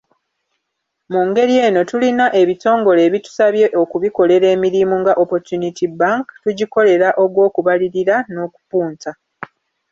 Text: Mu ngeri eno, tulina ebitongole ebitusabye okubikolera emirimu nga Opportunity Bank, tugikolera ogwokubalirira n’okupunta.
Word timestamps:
Mu 1.11 1.21
ngeri 1.27 1.55
eno, 1.65 1.81
tulina 1.89 2.25
ebitongole 2.41 2.99
ebitusabye 3.07 3.65
okubikolera 3.81 4.45
emirimu 4.55 4.95
nga 5.01 5.13
Opportunity 5.23 5.85
Bank, 5.99 6.25
tugikolera 6.43 7.07
ogwokubalirira 7.23 8.15
n’okupunta. 8.33 9.11